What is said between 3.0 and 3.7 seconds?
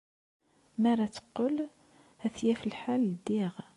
ddiɣ.